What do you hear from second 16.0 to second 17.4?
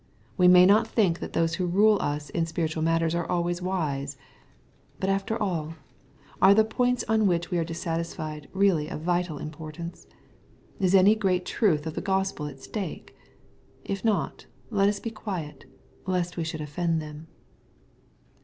lest we should offend them."